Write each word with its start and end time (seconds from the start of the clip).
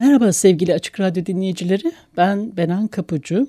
Merhaba 0.00 0.32
sevgili 0.32 0.74
Açık 0.74 1.00
Radyo 1.00 1.26
dinleyicileri. 1.26 1.92
Ben 2.16 2.56
Benan 2.56 2.86
Kapıcı. 2.86 3.46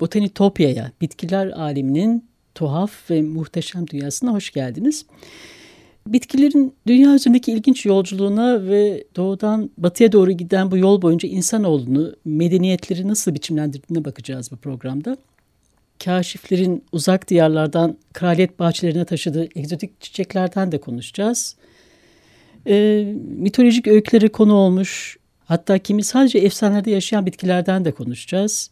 Botanitopya'ya, 0.00 0.92
bitkiler 1.00 1.46
aleminin 1.46 2.24
tuhaf 2.54 3.10
ve 3.10 3.22
muhteşem 3.22 3.86
dünyasına 3.86 4.32
hoş 4.32 4.50
geldiniz. 4.50 5.06
Bitkilerin 6.06 6.74
dünya 6.86 7.14
üzerindeki 7.14 7.52
ilginç 7.52 7.86
yolculuğuna 7.86 8.66
ve 8.66 9.04
doğudan 9.16 9.70
batıya 9.78 10.12
doğru 10.12 10.32
giden 10.32 10.70
bu 10.70 10.76
yol 10.76 11.02
boyunca 11.02 11.28
insanoğlunu, 11.28 12.16
medeniyetleri 12.24 13.08
nasıl 13.08 13.34
biçimlendirdiğine 13.34 14.04
bakacağız 14.04 14.52
bu 14.52 14.56
programda. 14.56 15.16
Kaşiflerin 16.04 16.84
uzak 16.92 17.28
diyarlardan 17.28 17.96
kraliyet 18.12 18.58
bahçelerine 18.58 19.04
taşıdığı 19.04 19.48
egzotik 19.56 20.00
çiçeklerden 20.00 20.72
de 20.72 20.78
konuşacağız. 20.78 21.56
E, 22.66 23.06
mitolojik 23.38 23.86
öykülere 23.86 24.28
konu 24.28 24.54
olmuş 24.54 25.18
Hatta 25.46 25.78
kimi 25.78 26.04
sadece 26.04 26.38
efsanelerde 26.38 26.90
yaşayan 26.90 27.26
bitkilerden 27.26 27.84
de 27.84 27.92
konuşacağız. 27.92 28.70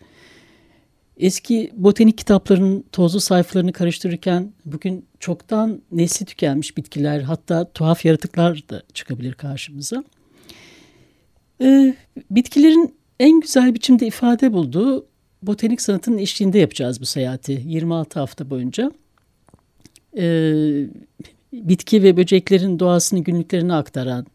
Eski 1.17 1.73
botanik 1.77 2.19
kitaplarının 2.19 2.85
tozlu 2.93 3.21
sayfalarını 3.21 3.73
karıştırırken 3.73 4.53
bugün 4.65 5.07
çoktan 5.21 5.83
nesli 5.93 6.27
tükenmiş 6.27 6.77
bitkiler 6.77 7.21
hatta 7.21 7.71
tuhaf 7.73 8.05
yaratıklar 8.05 8.69
da 8.71 8.83
çıkabilir 8.95 9.33
karşımıza. 9.33 10.05
Ee, 11.61 11.95
bitkilerin 12.31 12.95
en 13.21 13.41
güzel 13.41 13.75
biçimde 13.75 14.07
ifade 14.07 14.53
bulduğu 14.53 15.07
botanik 15.43 15.81
sanatının 15.81 16.19
eşliğinde 16.19 16.59
yapacağız 16.59 17.01
bu 17.01 17.07
seyahati 17.07 17.63
26 17.67 18.21
hafta 18.21 18.51
boyunca. 18.51 18.93
Ee, 20.19 20.87
bitki 21.53 22.03
ve 22.03 22.17
böceklerin 22.17 22.79
doğasını 22.79 23.21
günlüklerine 23.21 23.75
aktaran, 23.75 24.27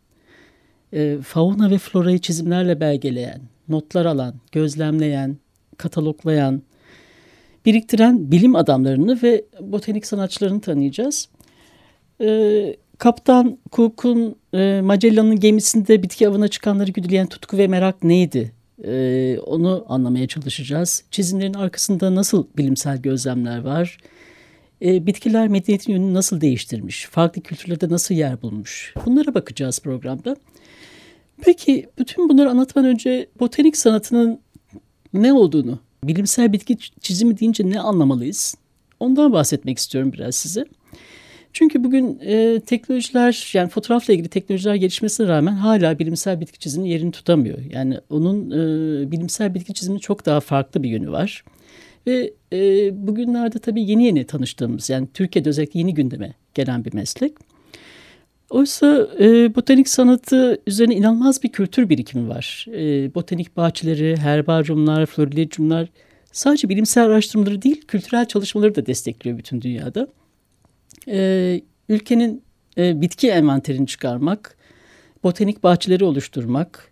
e, 0.93 1.17
fauna 1.23 1.71
ve 1.71 1.77
florayı 1.77 2.19
çizimlerle 2.19 2.79
belgeleyen, 2.79 3.41
notlar 3.69 4.05
alan, 4.05 4.35
gözlemleyen, 4.51 5.37
kataloglayan, 5.77 6.61
biriktiren 7.65 8.31
bilim 8.31 8.55
adamlarını 8.55 9.19
ve 9.23 9.45
botanik 9.61 10.05
sanatçılarını 10.05 10.61
tanıyacağız. 10.61 11.29
E, 12.21 12.75
Kaptan 12.97 13.57
Cook'un 13.71 14.35
e, 14.53 14.81
Magellan'ın 14.81 15.39
gemisinde 15.39 16.03
bitki 16.03 16.27
avına 16.27 16.47
çıkanları 16.47 16.91
güdüleyen 16.91 17.27
tutku 17.27 17.57
ve 17.57 17.67
merak 17.67 18.03
neydi? 18.03 18.51
E, 18.83 19.37
onu 19.39 19.85
anlamaya 19.89 20.27
çalışacağız. 20.27 21.03
Çizimlerin 21.11 21.53
arkasında 21.53 22.15
nasıl 22.15 22.47
bilimsel 22.57 23.01
gözlemler 23.01 23.59
var? 23.59 23.97
E, 24.81 25.05
bitkiler 25.05 25.47
medeniyetin 25.47 25.93
yönünü 25.93 26.13
nasıl 26.13 26.41
değiştirmiş? 26.41 27.05
Farklı 27.11 27.41
kültürlerde 27.41 27.89
nasıl 27.89 28.15
yer 28.15 28.41
bulmuş? 28.41 28.93
Bunlara 29.05 29.33
bakacağız 29.33 29.79
programda. 29.79 30.35
Peki 31.41 31.89
bütün 31.99 32.29
bunları 32.29 32.49
anlatmadan 32.49 32.89
önce 32.89 33.29
botanik 33.39 33.77
sanatının 33.77 34.39
ne 35.13 35.33
olduğunu, 35.33 35.79
bilimsel 36.03 36.53
bitki 36.53 36.77
çizimi 37.01 37.39
deyince 37.39 37.69
ne 37.69 37.79
anlamalıyız? 37.79 38.55
Ondan 38.99 39.33
bahsetmek 39.33 39.77
istiyorum 39.77 40.13
biraz 40.13 40.35
size. 40.35 40.65
Çünkü 41.53 41.83
bugün 41.83 42.19
e, 42.25 42.59
teknolojiler 42.59 43.49
yani 43.53 43.69
fotoğrafla 43.69 44.13
ilgili 44.13 44.27
teknolojiler 44.29 44.75
gelişmesine 44.75 45.27
rağmen 45.27 45.53
hala 45.53 45.99
bilimsel 45.99 46.41
bitki 46.41 46.59
çizimi 46.59 46.89
yerini 46.89 47.11
tutamıyor. 47.11 47.57
Yani 47.69 47.97
onun 48.09 48.51
e, 48.51 49.11
bilimsel 49.11 49.53
bitki 49.53 49.73
çiziminin 49.73 49.99
çok 49.99 50.25
daha 50.25 50.39
farklı 50.39 50.83
bir 50.83 50.89
yönü 50.89 51.11
var. 51.11 51.43
Ve 52.07 52.33
e, 52.53 52.57
bugünlerde 53.07 53.59
tabii 53.59 53.83
yeni 53.83 54.05
yeni 54.05 54.25
tanıştığımız 54.25 54.89
yani 54.89 55.07
Türkiye'de 55.13 55.49
özellikle 55.49 55.79
yeni 55.79 55.93
gündeme 55.93 56.33
gelen 56.53 56.85
bir 56.85 56.93
meslek. 56.93 57.33
Oysa 58.49 59.07
e, 59.19 59.55
botanik 59.55 59.89
sanatı 59.89 60.61
üzerine 60.67 60.95
inanılmaz 60.95 61.43
bir 61.43 61.49
kültür 61.49 61.89
birikimi 61.89 62.29
var. 62.29 62.65
E, 62.73 63.15
botanik 63.15 63.57
bahçeleri, 63.57 64.17
herbaryumlar, 64.17 65.05
florilegiumlar 65.05 65.87
sadece 66.31 66.69
bilimsel 66.69 67.05
araştırmaları 67.05 67.61
değil, 67.61 67.81
kültürel 67.87 68.25
çalışmaları 68.25 68.75
da 68.75 68.85
destekliyor 68.85 69.37
bütün 69.37 69.61
dünyada. 69.61 70.07
E, 71.07 71.61
ülkenin 71.89 72.43
e, 72.77 73.01
bitki 73.01 73.29
envanterini 73.29 73.87
çıkarmak, 73.87 74.57
botanik 75.23 75.63
bahçeleri 75.63 76.03
oluşturmak, 76.03 76.91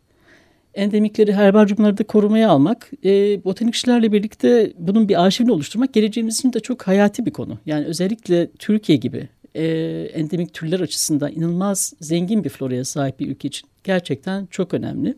endemikleri, 0.74 1.34
herbaryumları 1.34 1.98
da 1.98 2.04
korumaya 2.04 2.50
almak, 2.50 2.92
e, 3.06 3.44
botanikçilerle 3.44 4.12
birlikte 4.12 4.74
bunun 4.78 5.10
bir 5.10 5.24
arşivini 5.24 5.52
oluşturmak 5.52 5.94
geleceğimiz 5.94 6.38
için 6.38 6.54
de 6.54 6.60
çok 6.60 6.88
hayati 6.88 7.26
bir 7.26 7.32
konu. 7.32 7.58
Yani 7.66 7.86
özellikle 7.86 8.52
Türkiye 8.52 8.98
gibi 8.98 9.30
e, 9.58 9.66
endemik 10.14 10.54
türler 10.54 10.80
açısından 10.80 11.32
inanılmaz 11.32 11.94
zengin 12.02 12.44
bir 12.44 12.50
floraya 12.50 12.86
sahip 12.86 13.20
bir 13.20 13.28
ülke 13.30 13.48
için 13.48 13.70
gerçekten 13.84 14.46
çok 14.46 14.74
önemli. 14.74 15.16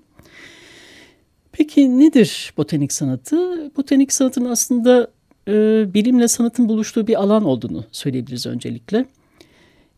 Peki 1.51 1.99
nedir 1.99 2.53
botanik 2.57 2.93
sanatı? 2.93 3.71
Botanik 3.77 4.13
sanatın 4.13 4.45
aslında 4.45 5.11
e, 5.47 5.53
bilimle 5.93 6.27
sanatın 6.27 6.69
buluştuğu 6.69 7.07
bir 7.07 7.21
alan 7.21 7.45
olduğunu 7.45 7.85
söyleyebiliriz 7.91 8.45
öncelikle. 8.45 9.05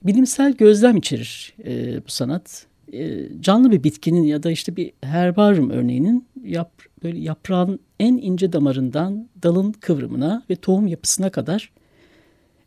Bilimsel 0.04 0.54
gözlem 0.54 0.98
içerir 0.98 1.54
e, 1.66 1.98
bu 2.06 2.12
sanat. 2.12 2.66
E, 2.94 3.28
canlı 3.42 3.72
bir 3.72 3.84
bitkinin 3.84 4.24
ya 4.24 4.44
da 4.44 4.52
işte 4.52 4.76
bir 4.76 4.92
herbaryum 5.02 5.70
örneğinin 5.70 6.28
yap, 6.44 6.72
böyle 7.04 7.20
yaprağın 7.20 7.80
en 8.00 8.18
ince 8.18 8.54
damarından 8.54 9.30
dalın 9.44 9.72
kıvrımına 9.72 10.44
ve 10.50 10.56
tohum 10.56 10.88
yapısına 10.88 11.30
kadar 11.30 11.72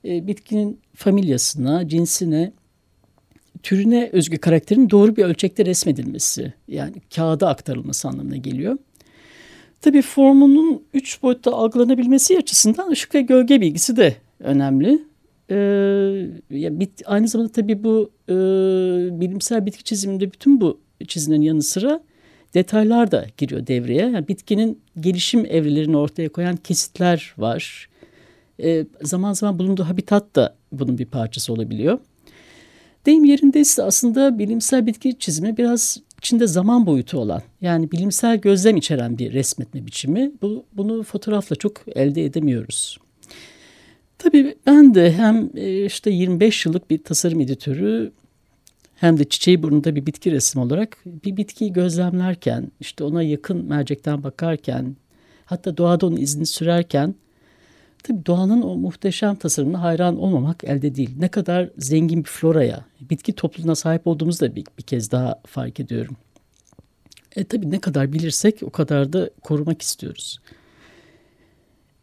e, 0.04 0.26
bitkinin 0.26 0.80
familyasına, 0.94 1.88
cinsine, 1.88 2.52
türüne 3.62 4.10
özgü 4.12 4.38
karakterin 4.38 4.90
doğru 4.90 5.16
bir 5.16 5.24
ölçekte 5.24 5.66
resmedilmesi 5.66 6.52
yani 6.68 6.94
kağıda 7.14 7.48
aktarılması 7.48 8.08
anlamına 8.08 8.36
geliyor. 8.36 8.78
Tabii 9.80 10.02
formunun 10.02 10.82
üç 10.94 11.22
boyutta 11.22 11.52
algılanabilmesi 11.52 12.38
açısından 12.38 12.90
ışık 12.90 13.14
ve 13.14 13.20
gölge 13.20 13.60
bilgisi 13.60 13.96
de 13.96 14.16
önemli. 14.40 14.98
Ee, 15.50 16.26
bit, 16.50 17.02
aynı 17.04 17.28
zamanda 17.28 17.52
tabii 17.52 17.84
bu 17.84 18.10
e, 18.28 18.34
bilimsel 19.20 19.66
bitki 19.66 19.84
çiziminde 19.84 20.32
bütün 20.32 20.60
bu 20.60 20.80
çizimlerin 21.06 21.42
yanı 21.42 21.62
sıra 21.62 22.00
detaylar 22.54 23.10
da 23.10 23.26
giriyor 23.36 23.66
devreye. 23.66 24.02
Yani 24.02 24.28
bitkinin 24.28 24.78
gelişim 25.00 25.46
evrelerini 25.46 25.96
ortaya 25.96 26.28
koyan 26.28 26.56
kesitler 26.56 27.34
var 27.38 27.88
e, 28.62 28.86
zaman 29.02 29.32
zaman 29.32 29.58
bulunduğu 29.58 29.84
habitat 29.84 30.36
da 30.36 30.56
bunun 30.72 30.98
bir 30.98 31.06
parçası 31.06 31.52
olabiliyor. 31.52 31.98
Deyim 33.06 33.24
yerindeyse 33.24 33.82
aslında 33.82 34.38
bilimsel 34.38 34.86
bitki 34.86 35.18
çizimi 35.18 35.56
biraz 35.56 35.98
içinde 36.18 36.46
zaman 36.46 36.86
boyutu 36.86 37.18
olan 37.18 37.42
yani 37.60 37.92
bilimsel 37.92 38.36
gözlem 38.36 38.76
içeren 38.76 39.18
bir 39.18 39.32
resmetme 39.32 39.86
biçimi. 39.86 40.32
Bu, 40.42 40.64
bunu 40.72 41.02
fotoğrafla 41.02 41.56
çok 41.56 41.82
elde 41.94 42.24
edemiyoruz. 42.24 42.98
Tabii 44.18 44.56
ben 44.66 44.94
de 44.94 45.12
hem 45.12 45.50
e, 45.54 45.84
işte 45.84 46.10
25 46.10 46.66
yıllık 46.66 46.90
bir 46.90 47.02
tasarım 47.02 47.40
editörü 47.40 48.12
hem 48.94 49.18
de 49.18 49.24
çiçeği 49.24 49.62
burnunda 49.62 49.96
bir 49.96 50.06
bitki 50.06 50.32
resim 50.32 50.60
olarak 50.60 50.98
bir 51.06 51.36
bitkiyi 51.36 51.72
gözlemlerken 51.72 52.70
işte 52.80 53.04
ona 53.04 53.22
yakın 53.22 53.64
mercekten 53.64 54.22
bakarken 54.22 54.96
hatta 55.44 55.76
doğada 55.76 56.06
onun 56.06 56.16
izini 56.16 56.46
sürerken 56.46 57.14
Tabii 58.04 58.26
doğanın 58.26 58.62
o 58.62 58.76
muhteşem 58.76 59.34
tasarımına 59.34 59.82
hayran 59.82 60.16
olmamak 60.16 60.64
elde 60.64 60.94
değil. 60.94 61.10
Ne 61.18 61.28
kadar 61.28 61.70
zengin 61.78 62.24
bir 62.24 62.28
floraya, 62.28 62.84
bitki 63.00 63.32
topluluğuna 63.32 63.74
sahip 63.74 64.06
olduğumuzu 64.06 64.40
da 64.40 64.56
bir, 64.56 64.64
bir 64.78 64.82
kez 64.82 65.10
daha 65.10 65.40
fark 65.46 65.80
ediyorum. 65.80 66.16
E 67.36 67.44
tabii 67.44 67.70
ne 67.70 67.80
kadar 67.80 68.12
bilirsek 68.12 68.62
o 68.62 68.70
kadar 68.70 69.12
da 69.12 69.30
korumak 69.42 69.82
istiyoruz. 69.82 70.38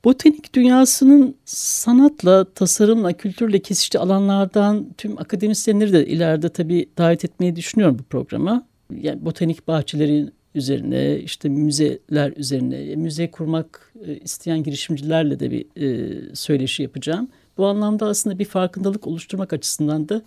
Botanik 0.04 0.54
dünyasının 0.54 1.36
sanatla, 1.46 2.54
tasarımla, 2.54 3.14
kültürle 3.14 3.60
kesiştiği 3.60 4.02
alanlardan 4.02 4.88
tüm 4.98 5.18
akademisyenleri 5.18 5.94
de 5.94 6.08
ileride 6.08 6.50
tabii 6.50 6.90
davet 6.98 7.26
etmeyi 7.26 7.56
düşünüyorum 7.56 8.00
bu 8.00 8.04
programa. 8.04 8.68
Yani 9.02 9.26
botanik 9.26 9.68
bahçeleri 9.68 10.32
üzerine, 10.56 11.20
işte 11.20 11.50
müzeler 11.50 12.34
üzerine, 12.36 12.96
müze 12.96 13.32
kurmak 13.32 13.94
e, 14.06 14.18
isteyen 14.18 14.64
girişimcilerle 14.64 15.40
de 15.40 15.52
bir 15.52 15.66
e, 15.82 16.36
söyleşi 16.36 16.84
yapacağım. 16.84 17.30
Bu 17.58 17.66
anlamda 17.66 18.08
aslında 18.08 18.40
bir 18.40 18.46
farkındalık 18.46 19.08
oluşturmak 19.08 19.54
açısından 19.54 20.10
da 20.10 20.22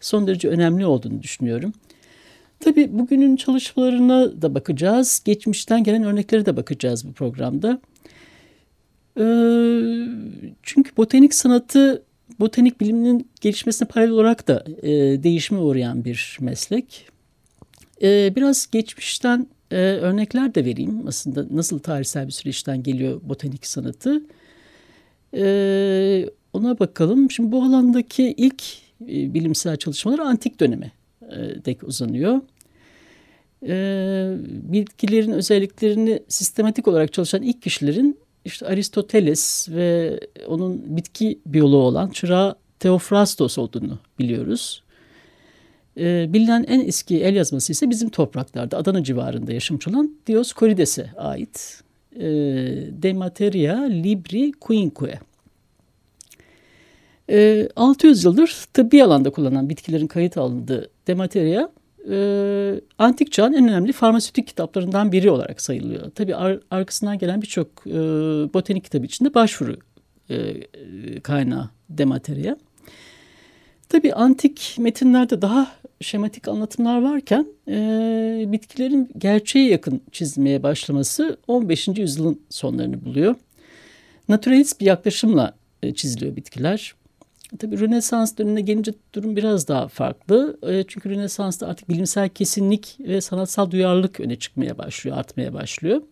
son 0.00 0.26
derece 0.26 0.48
önemli 0.48 0.86
olduğunu 0.86 1.22
düşünüyorum. 1.22 1.72
Tabii 2.60 2.98
bugünün 2.98 3.36
çalışmalarına 3.36 4.42
da 4.42 4.54
bakacağız. 4.54 5.22
Geçmişten 5.24 5.84
gelen 5.84 6.04
örneklere 6.04 6.46
de 6.46 6.56
bakacağız 6.56 7.08
bu 7.08 7.12
programda. 7.12 7.80
Ee, 9.18 9.22
çünkü 10.62 10.96
botanik 10.96 11.34
sanatı 11.34 12.02
botanik 12.40 12.80
biliminin 12.80 13.28
gelişmesine 13.40 13.88
paralel 13.88 14.12
olarak 14.12 14.48
da 14.48 14.64
e, 14.82 15.22
değişime 15.22 15.60
uğrayan 15.60 16.04
bir 16.04 16.38
meslek. 16.40 17.08
E, 18.02 18.36
biraz 18.36 18.70
geçmişten 18.70 19.46
e, 19.70 19.76
örnekler 19.76 20.54
de 20.54 20.64
vereyim. 20.64 21.08
Aslında 21.08 21.46
nasıl 21.50 21.78
tarihsel 21.78 22.26
bir 22.26 22.32
süreçten 22.32 22.82
geliyor 22.82 23.20
botanik 23.22 23.66
sanatı. 23.66 24.22
E, 25.34 26.30
ona 26.52 26.78
bakalım. 26.78 27.30
Şimdi 27.30 27.52
bu 27.52 27.62
alandaki 27.62 28.34
ilk 28.36 28.62
e, 29.02 29.34
bilimsel 29.34 29.76
çalışmalar 29.76 30.18
antik 30.18 30.60
döneme 30.60 30.92
e, 31.22 31.64
dek 31.64 31.82
uzanıyor. 31.82 32.40
E, 33.66 33.74
bitkilerin 34.72 35.32
özelliklerini 35.32 36.22
sistematik 36.28 36.88
olarak 36.88 37.12
çalışan 37.12 37.42
ilk 37.42 37.62
kişilerin 37.62 38.18
işte 38.44 38.66
Aristoteles 38.66 39.68
ve 39.68 40.20
onun 40.46 40.96
bitki 40.96 41.38
biyoloğu 41.46 41.82
olan 41.82 42.08
çırağı 42.08 42.54
Theophrastos 42.78 43.58
olduğunu 43.58 43.98
biliyoruz. 44.18 44.82
E, 45.98 46.32
bilinen 46.32 46.64
en 46.68 46.80
eski 46.80 47.24
el 47.24 47.34
yazması 47.34 47.72
ise 47.72 47.90
bizim 47.90 48.08
topraklarda 48.08 48.76
Adana 48.76 49.04
civarında 49.04 49.52
yaşamış 49.52 49.88
olan 49.88 50.16
Dioscorides'e 50.26 51.10
ait. 51.16 51.82
E, 52.16 52.20
De 53.02 53.12
Materia 53.12 53.76
Libri 53.82 54.52
Quinque. 54.52 55.18
E, 57.30 57.68
600 57.76 58.24
yıldır 58.24 58.64
tıbbi 58.74 59.04
alanda 59.04 59.30
kullanılan 59.30 59.68
bitkilerin 59.68 60.06
kayıt 60.06 60.36
alındığı 60.36 60.90
De 61.06 61.14
Materia 61.14 61.68
e, 62.10 62.80
antik 62.98 63.32
çağın 63.32 63.52
en 63.52 63.68
önemli 63.68 63.92
farmasötik 63.92 64.46
kitaplarından 64.46 65.12
biri 65.12 65.30
olarak 65.30 65.60
sayılıyor. 65.60 66.10
Tabii 66.10 66.36
ar 66.36 66.60
arkasından 66.70 67.18
gelen 67.18 67.42
birçok 67.42 67.68
e, 67.86 67.92
botanik 68.54 68.84
kitabı 68.84 69.06
içinde 69.06 69.34
başvuru 69.34 69.76
e, 70.30 71.20
kaynağı 71.22 71.70
demateria. 71.90 72.56
Tabii 73.88 74.14
antik 74.14 74.76
metinlerde 74.78 75.42
daha 75.42 75.72
şematik 76.00 76.48
anlatımlar 76.48 77.02
varken 77.02 77.46
e, 77.68 78.44
bitkilerin 78.46 79.10
gerçeğe 79.18 79.68
yakın 79.68 80.00
çizmeye 80.12 80.62
başlaması 80.62 81.36
15. 81.46 81.88
yüzyılın 81.88 82.40
sonlarını 82.50 83.04
buluyor. 83.04 83.34
Naturalist 84.28 84.80
bir 84.80 84.86
yaklaşımla 84.86 85.54
e, 85.82 85.94
çiziliyor 85.94 86.36
bitkiler. 86.36 86.94
Tabii 87.58 87.80
Rönesans 87.80 88.38
dönemine 88.38 88.60
gelince 88.60 88.92
durum 89.14 89.36
biraz 89.36 89.68
daha 89.68 89.88
farklı. 89.88 90.58
E, 90.62 90.84
çünkü 90.88 91.10
Rönesans'ta 91.10 91.66
artık 91.66 91.88
bilimsel 91.88 92.28
kesinlik 92.28 92.96
ve 93.00 93.20
sanatsal 93.20 93.70
duyarlılık 93.70 94.20
öne 94.20 94.36
çıkmaya 94.36 94.78
başlıyor, 94.78 95.16
artmaya 95.16 95.54
başlıyor. 95.54 96.02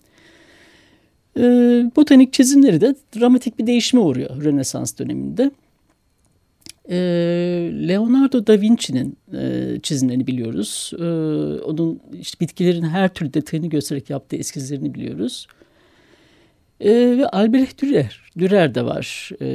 E, 1.38 1.42
botanik 1.96 2.32
çizimleri 2.32 2.80
de 2.80 2.94
dramatik 3.18 3.58
bir 3.58 3.66
değişime 3.66 4.02
uğruyor 4.02 4.44
Rönesans 4.44 4.98
döneminde. 4.98 5.50
E, 6.90 6.96
Leonardo 7.88 8.46
da 8.46 8.60
Vinci'nin 8.60 9.18
çizimlerini 9.82 10.26
biliyoruz. 10.26 10.92
Onun 11.64 12.00
işte 12.20 12.40
bitkilerin 12.40 12.82
her 12.82 13.14
türlü 13.14 13.34
detayını 13.34 13.66
göstererek 13.66 14.10
yaptığı 14.10 14.36
eskizlerini 14.36 14.94
biliyoruz. 14.94 15.46
E, 16.80 16.90
ve 16.90 17.28
Albrecht 17.28 17.82
Dürer, 17.82 18.20
Dürer 18.38 18.74
de 18.74 18.84
var 18.84 19.30
e, 19.40 19.46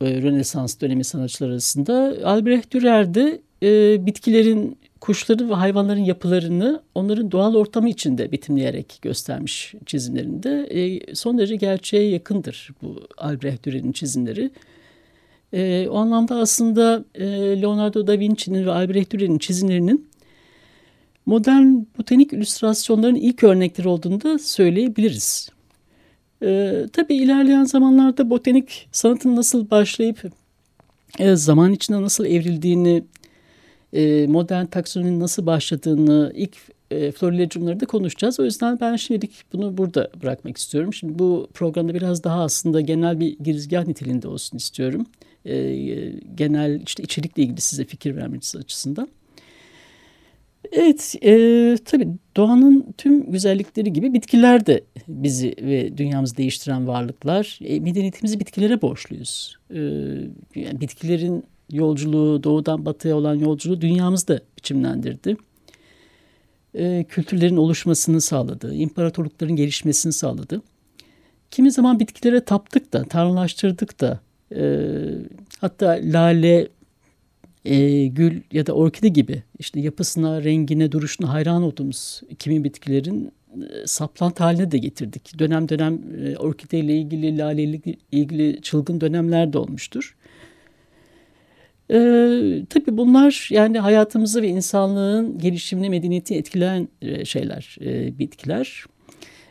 e, 0.00 0.22
Rönesans 0.22 0.80
dönemi 0.80 1.04
sanatçılar 1.04 1.50
arasında. 1.50 2.16
Albrecht 2.24 2.72
Dürer 2.72 3.14
de 3.14 3.40
e, 3.62 4.06
bitkilerin, 4.06 4.78
kuşların 5.00 5.50
ve 5.50 5.54
hayvanların 5.54 6.04
yapılarını 6.04 6.82
onların 6.94 7.32
doğal 7.32 7.54
ortamı 7.54 7.88
içinde 7.88 8.32
betimleyerek 8.32 8.98
göstermiş 9.02 9.74
çizimlerinde. 9.86 10.66
E, 10.70 11.14
son 11.14 11.38
derece 11.38 11.56
gerçeğe 11.56 12.10
yakındır 12.10 12.70
bu 12.82 13.02
Albrecht 13.18 13.64
Dürer'in 13.64 13.92
çizimleri. 13.92 14.50
E, 15.52 15.88
o 15.88 15.96
anlamda 15.96 16.36
aslında 16.36 17.04
e, 17.14 17.24
Leonardo 17.62 18.06
da 18.06 18.18
Vinci'nin 18.18 18.66
ve 18.66 18.72
Albrecht 18.72 19.12
Dürer'in 19.12 19.38
çizimlerinin 19.38 20.08
modern 21.26 21.66
botanik 21.98 22.32
illüstrasyonların 22.32 23.14
ilk 23.14 23.44
örnekleri 23.44 23.88
olduğunu 23.88 24.22
da 24.22 24.38
söyleyebiliriz. 24.38 25.50
E, 26.42 26.82
tabii 26.92 27.14
ilerleyen 27.14 27.64
zamanlarda 27.64 28.30
botanik 28.30 28.88
sanatın 28.92 29.36
nasıl 29.36 29.70
başlayıp 29.70 30.22
e, 31.18 31.36
zaman 31.36 31.72
içinde 31.72 32.02
nasıl 32.02 32.24
evrildiğini, 32.24 33.04
e, 33.92 34.26
modern 34.26 34.66
taksonominin 34.66 35.20
nasıl 35.20 35.46
başladığını, 35.46 36.32
ilk 36.34 36.56
e, 36.90 37.12
florilegiumları 37.12 37.80
da 37.80 37.86
konuşacağız. 37.86 38.40
O 38.40 38.44
yüzden 38.44 38.80
ben 38.80 38.96
şimdilik 38.96 39.44
bunu 39.52 39.78
burada 39.78 40.10
bırakmak 40.22 40.56
istiyorum. 40.56 40.94
Şimdi 40.94 41.18
bu 41.18 41.48
programda 41.54 41.94
biraz 41.94 42.24
daha 42.24 42.42
aslında 42.42 42.80
genel 42.80 43.20
bir 43.20 43.38
girizgah 43.38 43.86
niteliğinde 43.86 44.28
olsun 44.28 44.56
istiyorum. 44.56 45.06
E, 45.46 45.56
genel 46.34 46.80
işte 46.86 47.02
içerikle 47.02 47.42
ilgili 47.42 47.60
size 47.60 47.84
fikir 47.84 48.16
vermeniz 48.16 48.56
açısından. 48.56 49.08
Evet, 50.72 51.14
e, 51.22 51.76
tabii 51.84 52.08
doğanın 52.36 52.94
tüm 52.98 53.32
güzellikleri 53.32 53.92
gibi 53.92 54.12
bitkiler 54.12 54.66
de 54.66 54.84
bizi 55.08 55.54
ve 55.62 55.98
dünyamızı 55.98 56.36
değiştiren 56.36 56.86
varlıklar. 56.86 57.58
E, 57.64 57.80
medeniyetimizi 57.80 58.40
bitkilere 58.40 58.82
borçluyuz. 58.82 59.56
E, 59.70 59.78
yani 60.54 60.80
bitkilerin 60.80 61.44
yolculuğu, 61.72 62.42
doğudan 62.42 62.84
batıya 62.84 63.16
olan 63.16 63.34
yolculuğu 63.34 63.80
dünyamızda 63.80 64.40
biçimlendirdi. 64.56 65.36
E, 66.74 67.04
kültürlerin 67.08 67.56
oluşmasını 67.56 68.20
sağladı, 68.20 68.74
imparatorlukların 68.74 69.56
gelişmesini 69.56 70.12
sağladı. 70.12 70.62
Kimi 71.50 71.72
zaman 71.72 72.00
bitkilere 72.00 72.40
taptık 72.40 72.92
da, 72.92 73.04
tanrılaştırdık 73.04 74.00
da, 74.00 74.20
e, 74.54 74.80
hatta 75.60 76.00
lale, 76.02 76.68
e, 77.64 78.06
gül 78.06 78.40
ya 78.52 78.66
da 78.66 78.72
orkide 78.72 79.08
gibi 79.08 79.42
işte 79.58 79.80
yapısına, 79.80 80.44
rengine, 80.44 80.92
duruşuna 80.92 81.32
hayran 81.32 81.62
olduğumuz 81.62 82.20
kimi 82.38 82.64
bitkilerin 82.64 83.32
e, 83.56 83.86
saplantı 83.86 84.44
haline 84.44 84.70
de 84.70 84.78
getirdik. 84.78 85.38
Dönem 85.38 85.68
dönem 85.68 86.00
e, 86.24 86.36
orkide 86.36 86.78
ile 86.78 86.96
ilgili, 86.96 87.38
lale 87.38 87.62
ile 87.62 87.80
ilgili 88.12 88.62
çılgın 88.62 89.00
dönemler 89.00 89.52
de 89.52 89.58
olmuştur. 89.58 90.16
E, 91.90 91.96
tabii 92.70 92.96
bunlar 92.96 93.48
yani 93.50 93.78
hayatımızı 93.78 94.42
ve 94.42 94.48
insanlığın 94.48 95.38
gelişimini, 95.38 95.90
medeniyeti 95.90 96.34
etkileyen 96.34 96.88
e, 97.02 97.24
şeyler, 97.24 97.76
e, 97.80 98.18
bitkiler. 98.18 98.84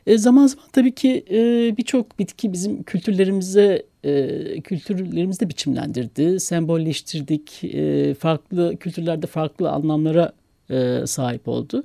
E, 0.07 0.17
zaman 0.17 0.47
zaman 0.47 0.67
tabii 0.71 0.95
ki 0.95 1.25
e, 1.29 1.37
birçok 1.77 2.19
bitki 2.19 2.53
bizim 2.53 2.83
kültürlerimize 2.83 3.85
e, 4.05 4.61
kültürlerimizde 4.61 5.49
biçimlendirdi, 5.49 6.39
sembolleştirdik. 6.39 7.63
E, 7.63 8.13
farklı 8.13 8.77
kültürlerde 8.77 9.27
farklı 9.27 9.69
anlamlara 9.69 10.33
e, 10.69 11.01
sahip 11.05 11.47
oldu. 11.47 11.83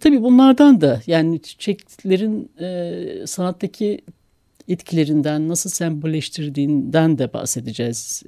Tabii 0.00 0.22
bunlardan 0.22 0.80
da 0.80 1.00
yani 1.06 1.42
çiçeklerin 1.42 2.50
sanattaki 3.26 4.00
etkilerinden 4.68 5.48
nasıl 5.48 5.70
sembolleştirdiğinden 5.70 7.18
de 7.18 7.32
bahsedeceğiz 7.32 8.22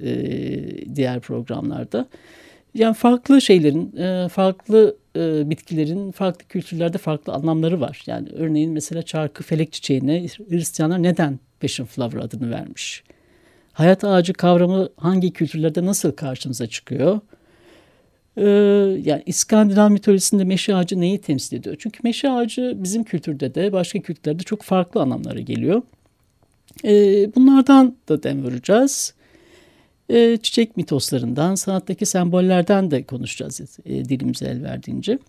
diğer 0.95 1.19
programlarda. 1.19 2.07
Yani 2.73 2.93
farklı 2.93 3.41
şeylerin, 3.41 3.91
farklı 4.27 4.97
bitkilerin 5.49 6.11
farklı 6.11 6.47
kültürlerde 6.47 6.97
farklı 6.97 7.33
anlamları 7.33 7.81
var. 7.81 8.03
Yani 8.05 8.29
örneğin 8.33 8.71
mesela 8.71 9.01
çarkı 9.01 9.43
felek 9.43 9.71
çiçeğine 9.71 10.27
Hristiyanlar 10.49 11.03
neden 11.03 11.39
passion 11.61 11.85
flower 11.85 12.19
adını 12.19 12.51
vermiş? 12.51 13.03
Hayat 13.73 14.03
ağacı 14.03 14.33
kavramı 14.33 14.89
hangi 14.97 15.33
kültürlerde 15.33 15.85
nasıl 15.85 16.11
karşımıza 16.11 16.67
çıkıyor? 16.67 17.19
Ee, 18.37 18.43
yani 19.03 19.23
İskandinav 19.25 19.91
mitolojisinde 19.91 20.43
meşe 20.43 20.75
ağacı 20.75 20.99
neyi 20.99 21.21
temsil 21.21 21.57
ediyor? 21.57 21.75
Çünkü 21.79 21.99
meşe 22.03 22.29
ağacı 22.29 22.73
bizim 22.75 23.03
kültürde 23.03 23.55
de 23.55 23.71
başka 23.73 23.99
kültürlerde 23.99 24.43
çok 24.43 24.61
farklı 24.61 25.01
anlamlara 25.01 25.39
geliyor. 25.39 25.81
Ee, 26.85 27.35
bunlardan 27.35 27.95
da 28.09 28.23
dem 28.23 28.43
vuracağız. 28.43 29.13
Ee, 30.09 30.37
çiçek 30.43 30.77
mitoslarından, 30.77 31.55
sanattaki 31.55 32.05
sembollerden 32.05 32.91
de 32.91 33.03
konuşacağız 33.03 33.79
e, 33.85 34.05
dilimize 34.05 34.45
el 34.45 34.63
verdiğince. 34.63 35.19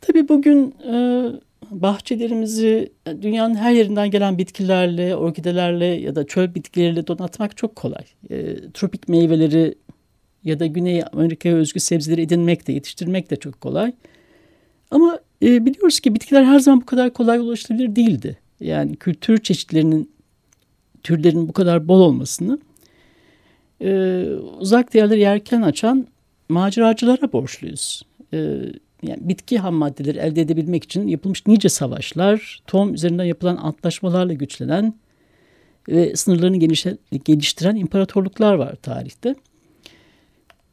Tabii 0.00 0.28
bugün 0.28 0.74
e, 0.92 1.26
bahçelerimizi 1.70 2.92
e, 3.06 3.22
dünyanın 3.22 3.54
her 3.54 3.72
yerinden 3.72 4.10
gelen 4.10 4.38
bitkilerle, 4.38 5.16
orkidelerle 5.16 5.84
ya 5.84 6.14
da 6.14 6.26
çöl 6.26 6.54
bitkileriyle 6.54 7.06
donatmak 7.06 7.56
çok 7.56 7.76
kolay. 7.76 8.04
E, 8.30 8.56
tropik 8.74 9.08
meyveleri 9.08 9.74
ya 10.44 10.60
da 10.60 10.66
Güney 10.66 11.02
Amerika'ya 11.12 11.54
özgü 11.54 11.80
sebzeleri 11.80 12.20
edinmek 12.20 12.66
de, 12.66 12.72
yetiştirmek 12.72 13.30
de 13.30 13.36
çok 13.36 13.60
kolay. 13.60 13.92
Ama 14.90 15.20
e, 15.42 15.66
biliyoruz 15.66 16.00
ki 16.00 16.14
bitkiler 16.14 16.44
her 16.44 16.58
zaman 16.58 16.80
bu 16.80 16.86
kadar 16.86 17.12
kolay 17.12 17.38
ulaşılabilir 17.38 17.96
değildi. 17.96 18.38
Yani 18.60 18.96
kültür 18.96 19.38
çeşitlerinin, 19.38 20.10
türlerinin 21.02 21.48
bu 21.48 21.52
kadar 21.52 21.88
bol 21.88 22.00
olmasını 22.00 22.58
e, 23.80 24.22
uzak 24.58 24.94
diyarları 24.94 25.18
yerken 25.18 25.62
açan 25.62 26.06
maceracılara 26.48 27.32
borçluyuz. 27.32 28.02
E, 28.34 28.58
yani 29.06 29.28
bitki 29.28 29.58
ham 29.58 29.74
maddeleri 29.74 30.18
elde 30.18 30.40
edebilmek 30.40 30.84
için 30.84 31.08
yapılmış 31.08 31.46
nice 31.46 31.68
savaşlar, 31.68 32.60
tohum 32.66 32.94
üzerinden 32.94 33.24
yapılan 33.24 33.56
antlaşmalarla 33.56 34.32
güçlenen 34.32 34.94
ve 35.88 36.16
sınırlarını 36.16 36.56
geliştiren 37.24 37.76
imparatorluklar 37.76 38.54
var 38.54 38.74
tarihte. 38.74 39.34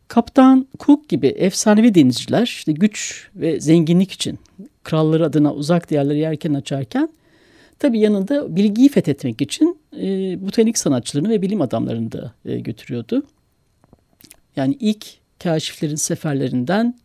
Kaptan 0.08 0.68
Cook 0.80 1.10
gibi 1.10 1.28
efsanevi 1.28 1.96
denizciler 1.96 2.44
işte 2.44 2.72
güç 2.72 3.30
ve 3.36 3.60
zenginlik 3.60 4.12
için 4.12 4.40
kralları 4.84 5.26
adına 5.26 5.54
uzak 5.54 5.90
diyarları 5.90 6.18
yerken 6.18 6.54
açarken 6.54 7.10
tabi 7.80 8.00
yanında 8.00 8.56
bilgiyi 8.56 8.90
fethetmek 8.90 9.42
için 9.42 9.80
e, 9.98 10.02
botanik 10.46 10.78
sanatçılarını 10.78 11.30
ve 11.30 11.42
bilim 11.42 11.62
adamlarını 11.62 12.12
da 12.12 12.34
e, 12.46 12.60
götürüyordu. 12.60 13.24
Yani 14.56 14.78
ilk 14.80 15.06
kaşiflerin 15.40 15.96
seferlerinden 15.96 16.96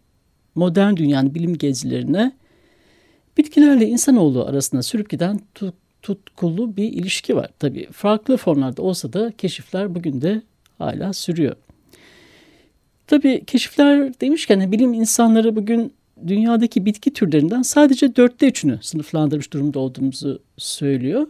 modern 0.58 0.96
dünyanın 0.96 1.34
bilim 1.34 1.58
gezilerine 1.58 2.32
bitkilerle 3.36 3.86
insanoğlu 3.86 4.44
arasında 4.44 4.82
sürüp 4.82 5.10
giden 5.10 5.40
tut, 5.54 5.74
tutkulu 6.02 6.76
bir 6.76 6.92
ilişki 6.92 7.36
var. 7.36 7.50
Tabii 7.58 7.88
farklı 7.92 8.36
formlarda 8.36 8.82
olsa 8.82 9.12
da 9.12 9.32
keşifler 9.38 9.94
bugün 9.94 10.20
de 10.20 10.42
hala 10.78 11.12
sürüyor. 11.12 11.56
Tabii 13.06 13.44
keşifler 13.44 14.20
demişken 14.20 14.72
bilim 14.72 14.94
insanları 14.94 15.56
bugün 15.56 15.92
dünyadaki 16.26 16.86
bitki 16.86 17.12
türlerinden 17.12 17.62
sadece 17.62 18.16
dörtte 18.16 18.46
üçünü 18.46 18.78
sınıflandırmış 18.82 19.52
durumda 19.52 19.78
olduğumuzu 19.78 20.42
söylüyor. 20.56 21.26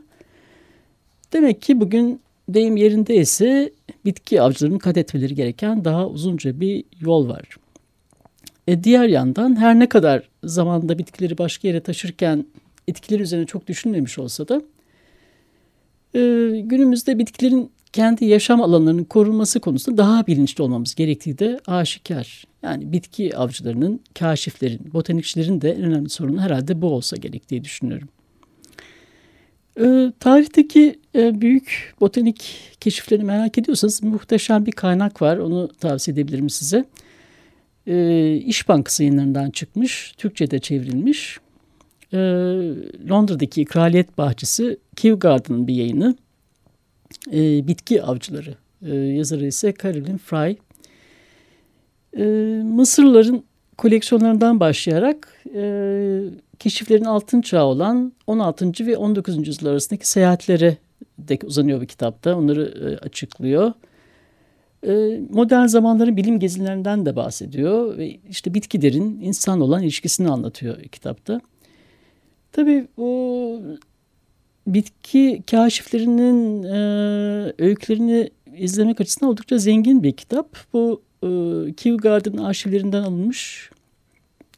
Demek 1.32 1.62
ki 1.62 1.80
bugün 1.80 2.20
deyim 2.48 2.76
yerindeyse 2.76 3.72
bitki 4.04 4.42
avcılarının 4.42 4.78
kat 4.78 4.96
etmeleri 4.96 5.34
gereken 5.34 5.84
daha 5.84 6.08
uzunca 6.08 6.60
bir 6.60 6.84
yol 7.00 7.28
var. 7.28 7.44
E 8.68 8.84
diğer 8.84 9.08
yandan 9.08 9.56
her 9.60 9.78
ne 9.78 9.88
kadar 9.88 10.28
zamanda 10.44 10.98
bitkileri 10.98 11.38
başka 11.38 11.68
yere 11.68 11.80
taşırken 11.80 12.46
etkileri 12.88 13.22
üzerine 13.22 13.46
çok 13.46 13.66
düşünmemiş 13.66 14.18
olsa 14.18 14.48
da 14.48 14.62
e, 16.14 16.20
günümüzde 16.60 17.18
bitkilerin 17.18 17.70
kendi 17.92 18.24
yaşam 18.24 18.62
alanlarının 18.62 19.04
korunması 19.04 19.60
konusunda 19.60 19.98
daha 19.98 20.26
bilinçli 20.26 20.62
olmamız 20.62 20.94
gerektiği 20.94 21.38
de 21.38 21.60
aşikar. 21.66 22.44
Yani 22.62 22.92
bitki 22.92 23.36
avcılarının, 23.36 24.00
kaşiflerin, 24.18 24.92
botanikçilerin 24.92 25.60
de 25.60 25.72
en 25.72 25.82
önemli 25.82 26.08
sorunu 26.08 26.40
herhalde 26.40 26.82
bu 26.82 26.86
olsa 26.86 27.16
gerek 27.16 27.48
diye 27.48 27.64
düşünüyorum. 27.64 28.08
E, 29.80 30.12
tarihteki 30.20 30.98
e, 31.14 31.40
büyük 31.40 31.94
botanik 32.00 32.56
keşiflerini 32.80 33.24
merak 33.24 33.58
ediyorsanız 33.58 34.02
muhteşem 34.02 34.66
bir 34.66 34.72
kaynak 34.72 35.22
var. 35.22 35.36
Onu 35.36 35.68
tavsiye 35.80 36.12
edebilirim 36.12 36.50
size. 36.50 36.84
E, 37.88 38.34
İş 38.36 38.68
Bankası 38.68 39.02
yayınlarından 39.02 39.50
çıkmış, 39.50 40.14
Türkçe'de 40.16 40.58
çevrilmiş. 40.58 41.38
E, 42.12 42.18
Londra'daki 43.10 43.64
Kraliyet 43.64 44.18
Bahçesi 44.18 44.78
Kew 44.96 45.18
Garden'ın 45.18 45.66
bir 45.66 45.74
yayını 45.74 46.16
e, 47.32 47.66
Bitki 47.66 48.02
Avcıları. 48.02 48.54
E, 48.82 48.94
yazarı 48.94 49.46
ise 49.46 49.74
Caroline 49.82 50.18
Fry. 50.18 50.56
E, 52.16 52.24
Mısırlıların 52.62 53.42
koleksiyonlarından 53.78 54.60
başlayarak 54.60 55.44
e, 55.54 56.22
keşiflerin 56.58 57.04
altın 57.04 57.40
çağı 57.40 57.64
olan 57.64 58.12
16. 58.26 58.86
ve 58.86 58.96
19. 58.96 59.48
yüzyıl 59.48 59.68
arasındaki 59.68 60.08
seyahatlere 60.08 60.76
de 61.18 61.38
uzanıyor 61.44 61.80
bu 61.80 61.86
kitapta. 61.86 62.36
Onları 62.36 62.62
e, 62.62 62.98
açıklıyor. 63.06 63.72
E, 64.86 65.20
modern 65.30 65.66
zamanların 65.66 66.16
bilim 66.16 66.38
gezilerinden 66.40 67.06
de 67.06 67.16
bahsediyor. 67.16 67.98
Ve 67.98 68.18
işte 68.30 68.54
bitkilerin 68.54 69.20
insan 69.20 69.60
olan 69.60 69.82
ilişkisini 69.82 70.28
anlatıyor 70.28 70.82
kitapta. 70.82 71.40
Tabii 72.52 72.86
bu 72.96 73.62
bitki 74.66 75.42
kaşiflerinin 75.50 76.62
e, 76.62 77.52
öykülerini 77.58 78.30
izlemek 78.56 79.00
açısından 79.00 79.30
oldukça 79.30 79.58
zengin 79.58 80.02
bir 80.02 80.12
kitap. 80.12 80.56
Bu 80.72 81.02
e, 81.22 81.28
Kew 81.72 82.42
arşivlerinden 82.44 83.02
alınmış 83.02 83.70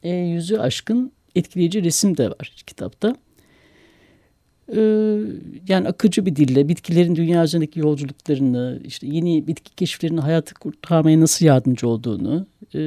e, 0.02 0.10
yüzü 0.10 0.56
aşkın 0.56 1.12
etkileyici 1.34 1.84
resim 1.84 2.16
de 2.16 2.30
var 2.30 2.52
kitapta. 2.66 3.16
E, 4.76 4.80
yani 5.68 5.88
akıcı 5.88 6.26
bir 6.26 6.36
dille 6.36 6.68
bitkilerin 6.68 7.16
dünya 7.16 7.44
üzerindeki 7.44 7.80
yolculuklarını, 7.80 8.80
işte 8.84 9.06
yeni 9.06 9.46
bitki 9.46 9.74
keşiflerinin 9.74 10.20
hayatı 10.20 10.54
kurtarmaya 10.54 11.20
nasıl 11.20 11.46
yardımcı 11.46 11.88
olduğunu, 11.88 12.46
e, 12.74 12.78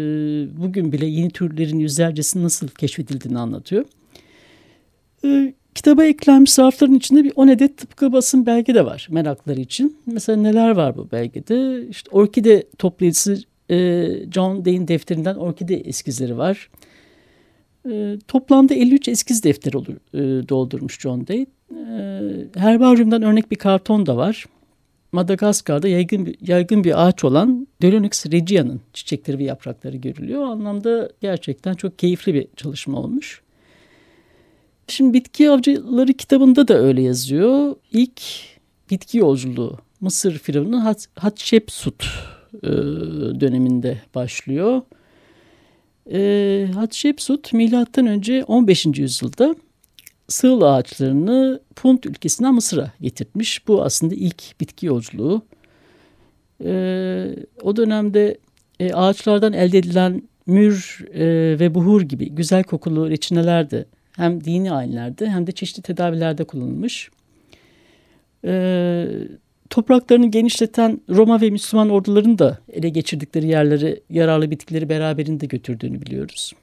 bugün 0.58 0.92
bile 0.92 1.06
yeni 1.06 1.30
türlerin 1.30 1.80
yüzlercesinin 1.80 2.44
nasıl 2.44 2.68
keşfedildiğini 2.68 3.40
anlatıyor. 3.40 3.86
E, 5.26 5.54
kitaba 5.76 6.04
eklenmiş 6.06 6.52
zarfların 6.52 6.96
içinde 6.96 7.24
bir 7.24 7.34
10 7.36 7.48
adet 7.48 7.78
tıpkı 7.78 8.14
basın 8.14 8.46
belge 8.46 8.76
de 8.76 8.86
var 8.86 9.08
merakları 9.12 9.62
için. 9.62 9.98
Mesela 10.06 10.42
neler 10.42 10.70
var 10.70 10.98
bu 10.98 11.12
belgede? 11.12 11.88
İşte 11.88 12.10
orkide 12.12 12.64
toplayıcısı 12.78 13.44
e, 13.70 14.08
John 14.32 14.66
Day'in 14.66 14.88
defterinden 14.88 15.36
orkide 15.36 15.76
eskizleri 15.76 16.38
var. 16.38 16.70
E, 17.92 18.18
toplamda 18.28 18.74
53 18.74 19.08
eskiz 19.08 19.44
defteri 19.44 19.74
doldurmuş 20.50 21.00
John 21.00 21.28
Day. 21.28 21.46
E, 21.74 22.60
herbaryumdan 22.60 23.22
örnek 23.22 23.52
bir 23.52 23.56
karton 23.56 24.06
da 24.06 24.18
var. 24.18 24.46
Madagaskar'da 25.12 25.88
yaygın 25.88 26.26
bir, 26.26 26.36
yaygın 26.42 26.84
bir 26.84 27.08
ağaç 27.08 27.24
olan 27.24 27.68
Dölonyx 27.82 28.26
regia'nın 28.26 28.82
çiçekleri 28.94 29.40
ve 29.40 29.44
yaprakları 29.44 29.98
görülüyor. 29.98 30.42
O 30.42 30.46
anlamda 30.46 31.10
gerçekten 31.22 31.74
çok 31.74 32.00
keyifli 32.00 32.34
bir 32.34 32.48
çalışma 32.56 33.00
olmuş. 33.00 33.42
Şimdi 34.88 35.14
Bitki 35.14 35.50
Avcıları 35.50 36.14
kitabında 36.14 36.68
da 36.68 36.78
öyle 36.78 37.02
yazıyor. 37.02 37.76
İlk 37.92 38.22
bitki 38.92 39.18
yolculuğu 39.18 39.78
Mısır 40.02 40.38
firavunu 40.38 40.86
Hat 40.86 41.08
Hatshepsut 41.16 42.06
e, 42.64 42.68
döneminde 43.40 44.02
başlıyor. 44.16 44.82
E, 46.12 46.68
Hatshepsut 46.74 47.54
milattan 47.54 48.08
önce 48.08 48.44
15. 48.44 48.86
yüzyılda 48.86 49.56
sığıl 50.28 50.62
ağaçlarını 50.62 51.60
Punt 51.76 52.06
ülkesinden 52.06 52.54
Mısır'a 52.54 52.92
getirtmiş. 53.02 53.68
Bu 53.68 53.84
aslında 53.84 54.16
ilk 54.16 54.62
bitki 54.62 54.86
yolculuğu. 54.86 55.42
E, 56.66 57.36
o 57.62 57.76
dönemde 57.76 58.38
e, 58.80 58.94
ağaçlardan 58.94 59.54
elde 59.54 59.78
edilen 59.78 60.22
mür 60.46 61.06
e, 61.14 61.26
ve 61.60 61.76
buhur 61.76 62.02
gibi 62.02 62.30
güzel 62.30 62.64
kokulu 62.64 63.10
reçineler 63.10 63.72
de 63.72 63.86
hem 64.16 64.44
dini 64.44 64.72
ayinlerde 64.72 65.30
hem 65.30 65.48
de 65.48 65.52
çeşitli 65.52 65.82
tedavilerde 65.82 66.44
kullanılmış. 66.44 67.10
E, 68.46 69.06
topraklarını 69.70 70.32
genişleten 70.32 71.02
Roma 71.10 71.42
ve 71.42 71.50
Müslüman 71.50 71.90
orduların 71.90 72.40
da 72.40 72.58
ele 72.74 72.90
geçirdikleri 72.90 73.48
yerleri 73.48 74.02
yararlı 74.10 74.52
bitkileri 74.52 74.90
beraberinde 74.90 75.46
götürdüğünü 75.46 76.02
biliyoruz. 76.02 76.54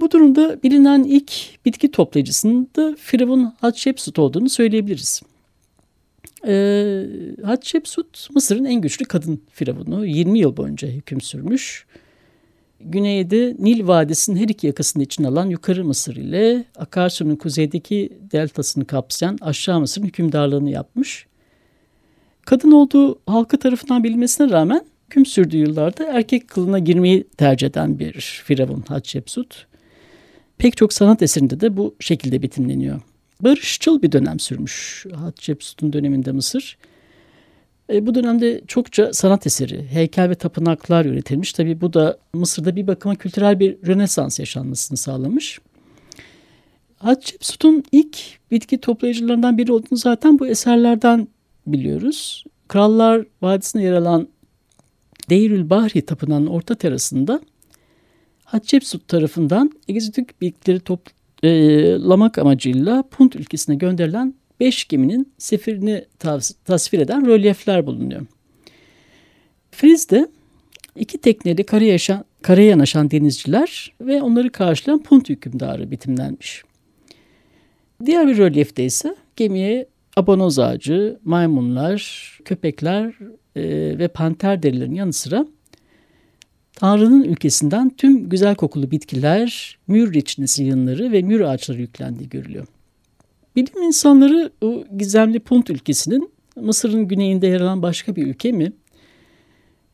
Bu 0.00 0.10
durumda 0.10 0.62
bilinen 0.62 1.04
ilk 1.04 1.32
bitki 1.64 1.90
toplayıcısının 1.90 2.68
da 2.76 2.96
Firavun 2.98 3.54
Hatshepsut 3.60 4.18
olduğunu 4.18 4.48
söyleyebiliriz. 4.48 5.22
Ee, 6.46 7.04
Hatshepsut 7.44 8.28
Mısır'ın 8.34 8.64
en 8.64 8.80
güçlü 8.80 9.04
kadın 9.04 9.42
firavunu 9.50 10.06
20 10.06 10.38
yıl 10.38 10.56
boyunca 10.56 10.88
hüküm 10.88 11.20
sürmüş 11.20 11.86
güneyde 12.80 13.56
Nil 13.58 13.86
Vadisi'nin 13.86 14.36
her 14.36 14.48
iki 14.48 14.66
yakasını 14.66 15.02
için 15.02 15.24
alan 15.24 15.46
Yukarı 15.46 15.84
Mısır 15.84 16.16
ile 16.16 16.64
akarsunun 16.76 17.36
kuzeydeki 17.36 18.12
deltasını 18.32 18.84
kapsayan 18.84 19.38
Aşağı 19.40 19.80
Mısır'ın 19.80 20.06
hükümdarlığını 20.06 20.70
yapmış. 20.70 21.26
Kadın 22.44 22.70
olduğu 22.70 23.18
halkı 23.26 23.58
tarafından 23.58 24.04
bilinmesine 24.04 24.50
rağmen 24.50 24.84
hüküm 25.06 25.26
sürdüğü 25.26 25.56
yıllarda 25.56 26.04
erkek 26.04 26.48
kılına 26.48 26.78
girmeyi 26.78 27.24
tercih 27.36 27.66
eden 27.66 27.98
bir 27.98 28.42
firavun 28.44 28.84
Hatshepsut. 28.88 29.67
Pek 30.58 30.76
çok 30.76 30.92
sanat 30.92 31.22
eserinde 31.22 31.60
de 31.60 31.76
bu 31.76 31.94
şekilde 32.00 32.42
betimleniyor. 32.42 33.00
Barışçıl 33.40 34.02
bir 34.02 34.12
dönem 34.12 34.40
sürmüş 34.40 35.06
Hatshepsut'un 35.14 35.92
döneminde 35.92 36.32
Mısır. 36.32 36.78
E, 37.92 38.06
bu 38.06 38.14
dönemde 38.14 38.62
çokça 38.66 39.12
sanat 39.12 39.46
eseri, 39.46 39.86
heykel 39.86 40.30
ve 40.30 40.34
tapınaklar 40.34 41.04
üretilmiş. 41.04 41.52
Tabi 41.52 41.80
bu 41.80 41.92
da 41.92 42.18
Mısır'da 42.34 42.76
bir 42.76 42.86
bakıma 42.86 43.14
kültürel 43.14 43.60
bir 43.60 43.76
rönesans 43.86 44.38
yaşanmasını 44.38 44.98
sağlamış. 44.98 45.60
Hatshepsut'un 46.96 47.84
ilk 47.92 48.18
bitki 48.50 48.78
toplayıcılarından 48.78 49.58
biri 49.58 49.72
olduğunu 49.72 49.98
zaten 49.98 50.38
bu 50.38 50.46
eserlerden 50.46 51.28
biliyoruz. 51.66 52.44
Krallar 52.68 53.24
Vadisi'nde 53.42 53.82
yer 53.82 53.92
alan 53.92 54.28
Deirül 55.30 55.70
Bahri 55.70 56.06
Tapınağı'nın 56.06 56.46
orta 56.46 56.74
terasında 56.74 57.40
Hatshepsut 58.48 59.08
tarafından 59.08 59.72
egzotik 59.88 60.40
bitkileri 60.40 60.80
toplamak 60.80 62.38
amacıyla 62.38 63.02
Punt 63.02 63.36
ülkesine 63.36 63.74
gönderilen 63.74 64.34
beş 64.60 64.88
geminin 64.88 65.32
seferini 65.38 66.04
tasvir 66.64 66.98
eden 66.98 67.26
rölyefler 67.26 67.86
bulunuyor. 67.86 68.26
Friz'de 69.70 70.28
iki 70.96 71.18
tekneli 71.18 71.64
karaya, 71.64 71.92
yaşan, 71.92 72.24
karaya 72.42 72.68
yanaşan 72.68 73.10
denizciler 73.10 73.92
ve 74.00 74.22
onları 74.22 74.52
karşılayan 74.52 75.02
Punt 75.02 75.28
hükümdarı 75.28 75.90
bitimlenmiş. 75.90 76.62
Diğer 78.06 78.28
bir 78.28 78.38
rölyefte 78.38 78.84
ise 78.84 79.16
gemiye 79.36 79.88
abonoz 80.16 80.58
ağacı, 80.58 81.18
maymunlar, 81.24 82.38
köpekler 82.44 83.14
e, 83.56 83.62
ve 83.98 84.08
panter 84.08 84.62
derilerinin 84.62 84.94
yanı 84.94 85.12
sıra 85.12 85.46
Tanrı'nın 86.78 87.24
ülkesinden 87.24 87.90
tüm 87.90 88.28
güzel 88.28 88.54
kokulu 88.54 88.90
bitkiler, 88.90 89.78
mür 89.88 90.14
reçinesi 90.14 90.64
yığınları 90.64 91.12
ve 91.12 91.22
mür 91.22 91.40
ağaçları 91.40 91.80
yüklendiği 91.80 92.28
görülüyor. 92.28 92.66
Bilim 93.56 93.82
insanları 93.82 94.50
o 94.60 94.84
gizemli 94.96 95.40
Punt 95.40 95.70
ülkesinin 95.70 96.30
Mısır'ın 96.56 97.08
güneyinde 97.08 97.46
yer 97.46 97.60
alan 97.60 97.82
başka 97.82 98.16
bir 98.16 98.26
ülke 98.26 98.52
mi? 98.52 98.72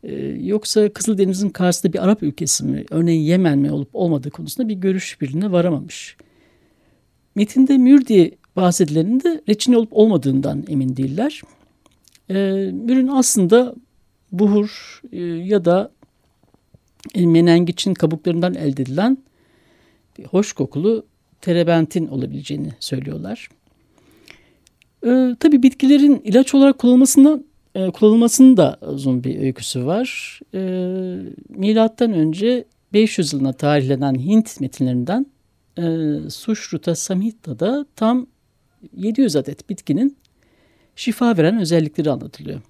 Ee, 0.03 0.15
yoksa 0.25 0.93
Kızıldeniz'in 0.93 1.51
karşısında 1.51 1.93
bir 1.93 2.05
Arap 2.05 2.23
ülkesi 2.23 2.65
mi? 2.65 2.85
Örneğin 2.91 3.21
Yemen 3.21 3.59
mi 3.59 3.73
olup 3.73 3.89
olmadığı 3.93 4.31
konusunda 4.31 4.69
bir 4.69 4.75
görüş 4.75 5.21
birine 5.21 5.53
varamamış. 5.53 6.17
Metinde 7.35 7.79
Mür 7.79 8.07
diye 8.07 8.31
bahsedilenin 8.57 9.21
de 9.21 9.43
reçine 9.49 9.77
olup 9.77 9.93
olmadığından 9.93 10.65
emin 10.69 10.97
değiller. 10.97 11.43
Ee, 12.31 12.35
mürün 12.73 13.09
aslında 13.09 13.75
buhur 14.33 15.01
e, 15.13 15.21
ya 15.23 15.65
da 15.65 15.91
menengiçin 17.15 17.95
kabuklarından 17.95 18.55
elde 18.55 18.83
edilen 18.83 19.19
bir 20.19 20.25
hoş 20.25 20.53
kokulu 20.53 21.07
terebentin 21.41 22.07
olabileceğini 22.07 22.73
söylüyorlar. 22.81 23.49
Ee, 25.07 25.37
tabii 25.41 25.63
bitkilerin 25.63 26.21
ilaç 26.25 26.55
olarak 26.55 26.79
kullanılmasından 26.79 27.45
e, 27.75 27.91
kullanılmasının 27.91 28.57
da 28.57 28.79
uzun 28.83 29.25
bir 29.25 29.41
öyküsü 29.41 29.87
var. 29.87 30.41
E, 30.55 30.61
milattan 31.49 32.13
önce 32.13 32.65
500 32.93 33.33
yılına 33.33 33.53
tarihlenen 33.53 34.15
Hint 34.15 34.61
metinlerinden 34.61 35.27
e, 35.79 35.83
Sushruta 36.31 36.95
Samhita'da 36.95 37.87
tam 37.97 38.27
700 38.97 39.37
adet 39.37 39.71
bitkinin 39.71 40.17
şifa 40.97 41.37
veren 41.37 41.61
özellikleri 41.61 42.11
anlatılıyor. 42.11 42.61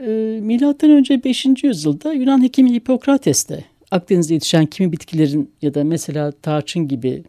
E, 0.00 0.40
milattan 0.42 0.90
önce 0.90 1.24
5. 1.24 1.46
yüzyılda 1.62 2.12
Yunan 2.12 2.42
hekimi 2.42 2.72
Hipokrates 2.74 3.48
de 3.48 3.64
Akdeniz'de 3.90 4.34
yetişen 4.34 4.66
kimi 4.66 4.92
bitkilerin 4.92 5.50
ya 5.62 5.74
da 5.74 5.84
mesela 5.84 6.32
tarçın 6.32 6.88
gibi 6.88 7.24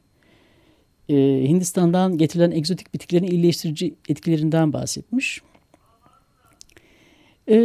e, 1.10 1.16
Hindistan'dan 1.48 2.18
getirilen 2.18 2.52
egzotik 2.52 2.94
bitkilerin 2.94 3.28
iyileştirici 3.28 3.94
etkilerinden 4.10 4.74
bahsetmiş. 4.74 5.42
E, 7.48 7.56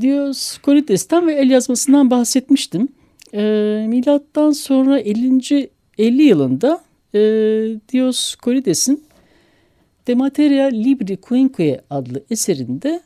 Dioscorides'ten 0.00 1.26
ve 1.26 1.34
el 1.34 1.50
yazmasından 1.50 2.10
bahsetmiştim. 2.10 2.88
E, 3.34 3.40
milattan 3.88 4.50
sonra 4.50 4.98
50. 4.98 5.70
50 5.98 6.22
yılında 6.22 6.84
e, 7.14 7.18
Dioscorides'in 7.92 9.04
De 10.06 10.14
Materia 10.14 10.66
Libri 10.66 11.16
Quinque 11.16 11.80
adlı 11.90 12.24
eserinde 12.30 13.00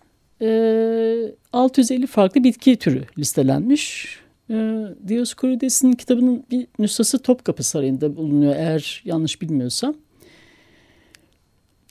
650 1.52 2.06
farklı 2.06 2.44
bitki 2.44 2.76
türü 2.76 3.04
listelenmiş. 3.18 4.08
E, 4.50 4.54
Dioscorides'in 5.08 5.92
kitabının 5.92 6.44
bir 6.50 6.66
nüshası 6.78 7.18
Topkapı 7.18 7.62
Sarayı'nda 7.62 8.16
bulunuyor 8.16 8.56
eğer 8.56 9.02
yanlış 9.04 9.42
bilmiyorsam. 9.42 9.94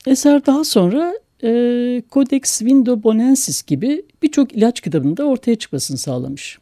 Eser 0.08 0.46
daha 0.46 0.64
sonra 0.64 1.14
e, 1.44 2.02
Codex 2.12 2.62
Vindobonensis 2.62 3.64
gibi 3.64 4.06
birçok 4.24 4.54
ilaç 4.54 4.82
kitabında 4.82 5.24
ortaya 5.24 5.56
çıkmasını 5.56 5.98
sağlamış. 5.98 6.60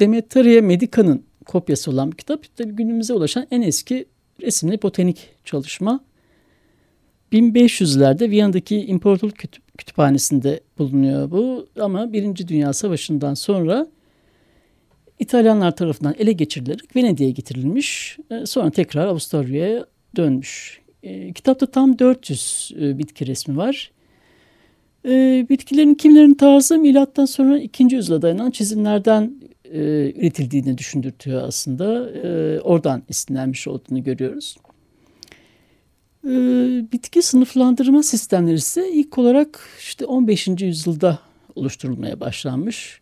Demeteria 0.00 0.62
Medica'nın 0.62 1.22
kopyası 1.46 1.90
olan 1.90 2.12
bir 2.12 2.16
kitap 2.16 2.56
tabii 2.56 2.72
günümüze 2.72 3.12
ulaşan 3.12 3.46
en 3.50 3.62
eski 3.62 4.06
resimli 4.42 4.82
botanik 4.82 5.28
çalışma. 5.44 6.00
1500'lerde 7.36 8.30
Viyana'daki 8.30 8.86
İmparatorluk 8.86 9.36
Kütüphanesi'nde 9.78 10.60
bulunuyor 10.78 11.30
bu 11.30 11.66
ama 11.80 12.12
Birinci 12.12 12.48
Dünya 12.48 12.72
Savaşı'ndan 12.72 13.34
sonra 13.34 13.86
İtalyanlar 15.18 15.76
tarafından 15.76 16.14
ele 16.18 16.32
geçirilerek 16.32 16.96
Venedik'e 16.96 17.30
getirilmiş. 17.30 18.18
E, 18.30 18.46
sonra 18.46 18.70
tekrar 18.70 19.06
Avusturya'ya 19.06 19.86
dönmüş. 20.16 20.80
E, 21.02 21.32
kitapta 21.32 21.66
tam 21.66 21.98
400 21.98 22.72
e, 22.80 22.98
bitki 22.98 23.26
resmi 23.26 23.56
var. 23.56 23.90
Bitkilerin 25.50 25.94
kimlerin 25.94 26.34
tarzı 26.34 26.78
milattan 26.78 27.24
sonra 27.24 27.58
2. 27.58 27.94
yüzyıla 27.94 28.22
dayanan 28.22 28.50
çizimlerden 28.50 29.32
e, 29.64 29.78
üretildiğini 30.16 30.78
düşündürtüyor 30.78 31.42
aslında. 31.42 31.84
Oradan 32.62 33.02
esinlenmiş 33.08 33.68
olduğunu 33.68 34.02
görüyoruz. 34.02 34.56
E, 36.26 36.32
bitki 36.92 37.22
sınıflandırma 37.22 38.02
sistemleri 38.02 38.54
ise 38.56 38.90
ilk 38.92 39.18
olarak 39.18 39.60
işte 39.80 40.04
15. 40.04 40.48
yüzyılda 40.48 41.18
oluşturulmaya 41.54 42.20
başlanmış. 42.20 43.00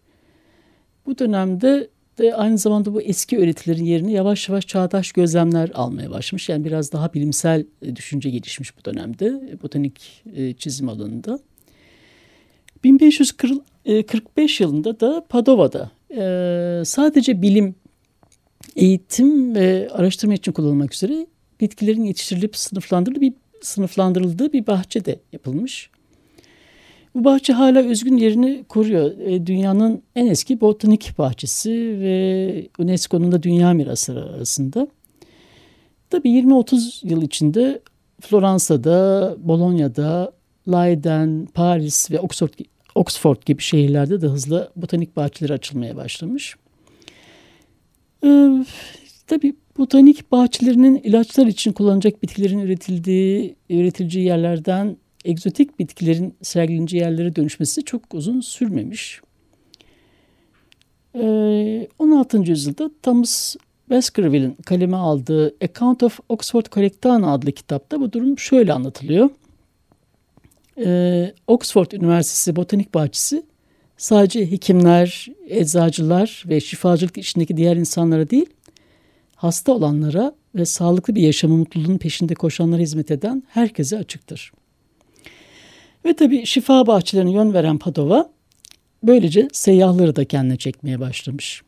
Bu 1.07 1.19
dönemde 1.19 1.89
de 2.19 2.35
aynı 2.35 2.59
zamanda 2.59 2.95
bu 2.95 3.03
eski 3.03 3.39
öğretilerin 3.39 3.85
yerini 3.85 4.13
yavaş 4.13 4.49
yavaş 4.49 4.67
çağdaş 4.67 5.13
gözlemler 5.13 5.71
almaya 5.75 6.11
başlamış. 6.11 6.49
Yani 6.49 6.65
biraz 6.65 6.93
daha 6.93 7.15
bilimsel 7.15 7.67
e, 7.83 7.97
düşünce 7.97 8.31
gelişmiş 8.31 8.79
bu 8.79 8.85
dönemde 8.85 9.27
e, 9.27 9.63
botanik 9.63 10.23
e, 10.37 10.53
çizim 10.53 10.89
alanında. 10.89 11.39
1545 12.85 14.61
yılında 14.61 15.01
da 15.01 15.25
Padova'da 15.29 15.91
sadece 16.85 17.43
bilim, 17.43 17.75
eğitim 18.77 19.55
ve 19.55 19.89
araştırma 19.93 20.35
için 20.35 20.53
kullanılmak 20.53 20.95
üzere 20.95 21.27
bitkilerin 21.61 22.05
yetiştirilip 22.05 22.57
sınıflandırıldığı 22.57 23.21
bir, 23.21 23.33
sınıflandırıldığı 23.61 24.53
bir 24.53 24.67
bahçe 24.67 25.05
de 25.05 25.21
yapılmış. 25.33 25.90
Bu 27.14 27.25
bahçe 27.25 27.53
hala 27.53 27.79
özgün 27.79 28.17
yerini 28.17 28.64
koruyor. 28.69 29.19
E, 29.19 29.47
dünyanın 29.47 30.03
en 30.17 30.27
eski 30.27 30.61
botanik 30.61 31.19
bahçesi 31.19 31.71
ve 32.01 32.69
UNESCO'nun 32.79 33.33
da 33.33 33.43
dünya 33.43 33.73
mirası 33.73 34.12
arasında. 34.12 34.88
Tabii 36.11 36.29
20-30 36.29 37.09
yıl 37.09 37.23
içinde 37.23 37.81
Floransa'da, 38.21 39.37
Bologna'da, 39.38 40.33
Leiden, 40.69 41.49
Paris 41.55 42.11
ve 42.11 42.21
Oxford, 42.21 42.53
Oxford 42.95 43.43
gibi 43.47 43.62
şehirlerde 43.62 44.21
de 44.21 44.27
hızlı 44.27 44.71
botanik 44.77 45.17
bahçeleri 45.17 45.53
açılmaya 45.53 45.97
başlamış. 45.97 46.57
Tabii 49.27 49.55
botanik 49.79 50.33
bahçelerinin 50.33 50.97
ilaçlar 50.97 51.47
için 51.47 51.73
kullanacak 51.73 52.23
bitkilerin 52.23 52.59
üretildiği, 52.59 53.57
üretileceği 53.71 54.27
yerlerden 54.27 54.97
egzotik 55.25 55.79
bitkilerin 55.79 56.35
sergileneceği 56.43 57.03
yerlere 57.03 57.37
dönüşmesi 57.37 57.85
çok 57.85 58.15
uzun 58.15 58.41
sürmemiş. 58.41 59.21
Ee, 61.15 61.89
16. 61.99 62.39
yüzyılda 62.39 62.91
Thomas 63.03 63.57
Baskerville'in 63.91 64.57
kaleme 64.67 64.97
aldığı 64.97 65.55
Account 65.65 66.03
of 66.03 66.21
Oxford 66.29 66.67
Collectana 66.73 67.33
adlı 67.33 67.53
kitapta 67.53 68.01
bu 68.01 68.13
durum 68.13 68.39
şöyle 68.39 68.73
anlatılıyor. 68.73 69.31
Ee, 70.79 71.35
Oxford 71.47 71.91
Üniversitesi 71.91 72.57
Botanik 72.57 72.95
Bahçesi 72.95 73.43
sadece 73.97 74.51
hekimler, 74.51 75.29
eczacılar 75.49 76.45
ve 76.49 76.61
şifacılık 76.61 77.19
içindeki 77.19 77.57
diğer 77.57 77.77
insanlara 77.77 78.31
değil, 78.31 78.47
hasta 79.45 79.73
olanlara 79.73 80.35
ve 80.55 80.65
sağlıklı 80.65 81.15
bir 81.15 81.23
yaşamı 81.23 81.57
mutluluğun 81.57 81.99
peşinde 81.99 82.35
koşanlara 82.35 82.81
hizmet 82.81 83.11
eden 83.11 83.43
herkese 83.49 83.99
açıktır. 83.99 84.53
Ve 86.05 86.17
tabii 86.17 86.47
şifa 86.47 86.87
bahçelerine 86.87 87.33
yön 87.33 87.55
veren 87.55 87.79
Padova 87.79 88.31
böylece 89.03 89.49
seyyahları 89.53 90.17
da 90.17 90.25
kendine 90.25 90.57
çekmeye 90.57 91.01
başlamış. 91.01 91.63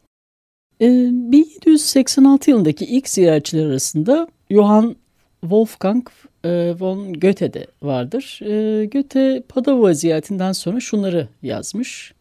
E, 0.81 0.87
ee, 0.87 1.09
1786 1.13 2.51
yılındaki 2.51 2.85
ilk 2.85 3.09
ziyaretçiler 3.09 3.67
arasında 3.67 4.29
Johann 4.51 4.97
Wolfgang 5.41 6.09
e, 6.45 6.75
von 6.79 7.13
Goethe 7.13 7.53
de 7.53 7.67
vardır. 7.83 8.41
E, 8.43 8.87
Goethe 8.87 9.43
Padova 9.49 9.95
ziyaretinden 9.95 10.53
sonra 10.53 10.81
şunları 10.81 11.29
yazmış. 11.43 12.16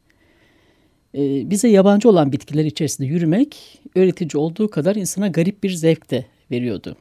E, 1.15 1.49
bize 1.49 1.67
yabancı 1.67 2.09
olan 2.09 2.31
bitkiler 2.31 2.65
içerisinde 2.65 3.07
yürümek 3.07 3.79
öğretici 3.95 4.41
olduğu 4.41 4.69
kadar 4.69 4.95
insana 4.95 5.27
garip 5.27 5.63
bir 5.63 5.69
zevk 5.69 6.11
de 6.11 6.25
veriyordu. 6.51 6.95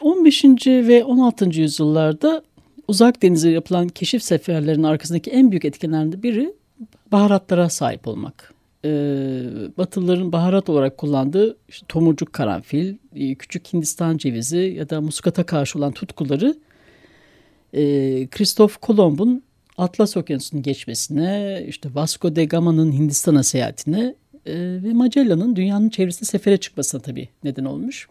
15. 0.00 0.44
ve 0.66 1.04
16. 1.04 1.60
yüzyıllarda 1.60 2.42
uzak 2.88 3.22
denize 3.22 3.50
yapılan 3.50 3.88
keşif 3.88 4.22
seferlerinin 4.22 4.82
arkasındaki 4.82 5.30
en 5.30 5.50
büyük 5.50 5.64
etkenlerinden 5.64 6.22
biri 6.22 6.54
baharatlara 7.12 7.68
sahip 7.68 8.08
olmak. 8.08 8.54
e, 8.84 8.90
Batılıların 9.78 10.32
baharat 10.32 10.68
olarak 10.68 10.98
kullandığı 10.98 11.56
işte 11.68 11.86
tomurcuk 11.88 12.32
karanfil, 12.32 12.94
e, 13.16 13.34
küçük 13.34 13.72
Hindistan 13.72 14.16
cevizi 14.16 14.74
ya 14.78 14.90
da 14.90 15.00
muskata 15.00 15.46
karşı 15.46 15.78
olan 15.78 15.92
tutkuları 15.92 16.54
e, 17.72 17.82
Christoph 18.26 18.74
Kolomb'un 18.80 19.42
Atlas 19.80 20.16
Okyanusu'nun 20.16 20.62
geçmesine, 20.62 21.64
işte 21.68 21.88
Vasco 21.94 22.36
da 22.36 22.44
Gama'nın 22.44 22.92
Hindistan'a 22.92 23.42
seyahatine 23.42 24.14
e, 24.46 24.54
ve 24.56 24.92
Magellan'ın 24.92 25.56
dünyanın 25.56 25.88
çevresinde 25.88 26.24
sefere 26.24 26.56
çıkmasına 26.56 27.00
tabii 27.00 27.28
neden 27.44 27.64
olmuş. 27.64 28.08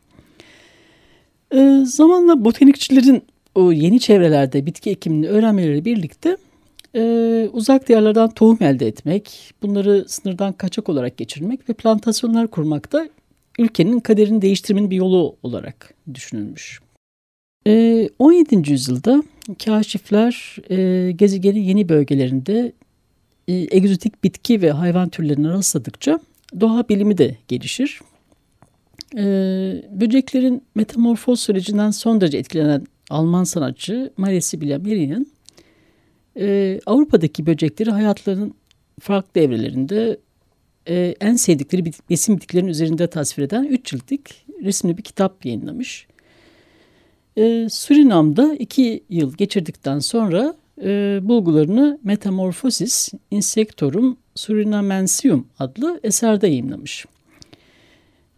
E, 1.53 1.82
zamanla 1.86 2.45
botanikçilerin 2.45 3.23
o 3.55 3.71
yeni 3.71 3.99
çevrelerde 3.99 4.65
bitki 4.65 4.89
ekimini 4.89 5.27
öğrenmeleri 5.27 5.86
birlikte 5.86 6.38
e, 6.95 7.49
uzak 7.53 7.88
diyarlardan 7.88 8.29
tohum 8.29 8.58
elde 8.62 8.88
etmek, 8.88 9.53
bunları 9.62 10.05
sınırdan 10.08 10.53
kaçak 10.53 10.89
olarak 10.89 11.17
geçirmek 11.17 11.69
ve 11.69 11.73
plantasyonlar 11.73 12.47
kurmak 12.47 12.91
da 12.91 13.10
ülkenin 13.60 13.99
kaderini 13.99 14.41
değiştirmenin 14.41 14.91
bir 14.91 14.95
yolu 14.95 15.36
olarak 15.43 15.93
düşünülmüş. 16.13 16.79
E, 17.67 18.10
17. 18.19 18.71
yüzyılda 18.71 19.23
kaşifler 19.55 20.55
e, 20.69 21.12
gezegenin 21.12 21.62
yeni 21.62 21.89
bölgelerinde 21.89 22.71
e, 23.47 23.53
egzotik 23.53 24.23
bitki 24.23 24.62
ve 24.62 24.71
hayvan 24.71 25.09
türlerine 25.09 25.49
rastladıkça 25.49 26.19
doğa 26.59 26.89
bilimi 26.89 27.17
de 27.17 27.38
gelişir. 27.47 27.99
E, 29.17 29.23
böceklerin 29.91 30.62
metamorfoz 30.75 31.39
sürecinden 31.39 31.91
son 31.91 32.21
derece 32.21 32.38
etkilenen 32.38 32.85
Alman 33.09 33.43
sanatçı 33.43 34.13
Maria 34.17 34.41
Sibylla 34.41 34.79
Merian 34.79 35.25
e, 36.39 36.79
Avrupa'daki 36.85 37.45
böcekleri 37.45 37.91
hayatlarının 37.91 38.53
farklı 38.99 39.41
evrelerinde 39.41 40.19
e, 40.88 41.15
en 41.21 41.35
sevdikleri 41.35 41.91
besin 42.09 42.38
bitkilerin 42.38 42.67
üzerinde 42.67 43.07
tasvir 43.07 43.43
eden 43.43 43.63
3 43.63 43.85
ciltlik 43.85 44.45
resimli 44.63 44.97
bir 44.97 45.03
kitap 45.03 45.45
yayınlamış. 45.45 46.07
E, 47.39 47.69
Surinam'da 47.69 48.56
2 48.56 49.04
yıl 49.10 49.34
geçirdikten 49.34 49.99
sonra 49.99 50.56
e, 50.84 51.19
bulgularını 51.21 51.99
Metamorphosis 52.04 53.10
Insectorum 53.32 54.17
Surinamensium 54.36 55.47
adlı 55.60 55.99
eserde 56.04 56.47
yayınlamış. 56.47 57.06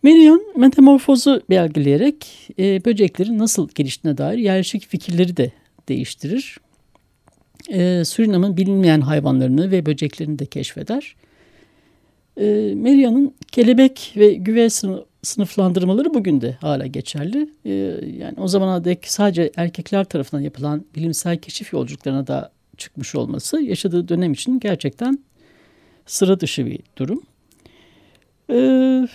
Merion 0.04 0.44
metamorfozu 0.58 1.42
belgeleyerek 1.50 2.50
e, 2.60 2.86
böceklerin 2.86 3.40
nasıl 3.40 3.70
geliştiğine 3.76 4.18
dair 4.18 4.38
yerleşik 4.38 4.88
fikirleri 4.88 5.38
de 5.38 5.52
değiştirir. 5.90 6.58
E, 7.70 8.06
Surinam'ın 8.06 8.58
bilinmeyen 8.58 9.02
hayvanlarını 9.02 9.72
ve 9.72 9.86
böceklerini 9.86 10.40
de 10.40 10.46
keşfeder. 10.46 11.16
E, 12.38 12.46
Merian'ın 12.76 13.34
kelebek 13.52 14.14
ve 14.18 14.34
güve 14.34 14.70
sınıflandırmaları 15.24 16.14
bugün 16.14 16.42
de 16.42 16.58
hala 16.62 16.88
geçerli. 16.88 17.50
E, 17.66 17.72
yani 18.18 18.34
o 18.38 18.48
zamana 18.48 18.84
dek 18.84 19.08
sadece 19.08 19.52
erkekler 19.56 20.04
tarafından 20.04 20.44
yapılan 20.44 20.86
bilimsel 20.96 21.38
keşif 21.38 21.74
yolculuklarına 21.74 22.28
da 22.28 22.52
çıkmış 22.78 23.16
olması 23.16 23.62
yaşadığı 23.62 24.08
dönem 24.08 24.34
için 24.34 24.60
gerçekten 24.60 25.20
sıra 26.06 26.40
dışı 26.40 26.66
bir 26.66 26.80
durum. 26.98 27.22
Ee, 28.50 29.08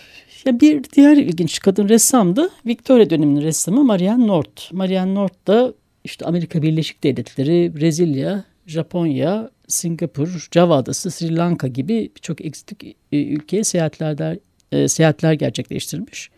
ya 0.44 0.60
bir 0.60 0.84
diğer 0.84 1.16
ilginç 1.16 1.60
kadın 1.60 1.88
ressam 1.88 2.36
da 2.36 2.50
Victoria 2.66 3.10
döneminin 3.10 3.40
ressamı 3.40 3.84
Marianne 3.84 4.26
North. 4.26 4.72
Marianne 4.72 5.14
North 5.14 5.46
da 5.46 5.72
işte 6.04 6.24
Amerika 6.24 6.62
Birleşik 6.62 7.04
Devletleri, 7.04 7.76
Brezilya, 7.76 8.44
Japonya, 8.66 9.50
Singapur, 9.68 10.48
Java 10.54 10.76
Adası, 10.76 11.10
Sri 11.10 11.36
Lanka 11.36 11.68
gibi 11.68 12.10
birçok 12.16 12.44
eksotik 12.44 12.96
e, 13.12 13.22
ülkeye 13.24 13.64
seyahatler, 13.64 14.38
e, 14.76 14.88
seyahatler 14.88 15.32
gerçekleştirmiş. 15.32 16.30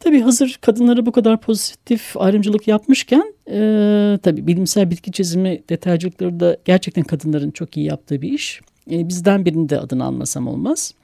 Tabii 0.00 0.20
hazır 0.20 0.58
kadınları 0.60 1.06
bu 1.06 1.12
kadar 1.12 1.40
pozitif 1.40 2.16
ayrımcılık 2.16 2.68
yapmışken 2.68 3.34
e, 3.50 4.18
tabii 4.22 4.46
bilimsel 4.46 4.90
bitki 4.90 5.12
çizimi 5.12 5.62
detaycılıkları 5.68 6.40
da 6.40 6.56
gerçekten 6.64 7.04
kadınların 7.04 7.50
çok 7.50 7.76
iyi 7.76 7.86
yaptığı 7.86 8.22
bir 8.22 8.32
iş. 8.32 8.60
E, 8.90 9.08
bizden 9.08 9.44
birinin 9.44 9.68
de 9.68 9.80
adını 9.80 10.04
almasam 10.04 10.48
olmaz. 10.48 10.94